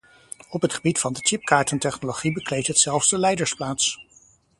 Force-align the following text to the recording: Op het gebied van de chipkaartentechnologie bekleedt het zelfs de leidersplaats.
Op 0.49 0.61
het 0.61 0.73
gebied 0.73 0.99
van 0.99 1.13
de 1.13 1.19
chipkaartentechnologie 1.23 2.33
bekleedt 2.33 2.67
het 2.67 2.77
zelfs 2.79 3.09
de 3.09 3.17
leidersplaats. 3.17 4.05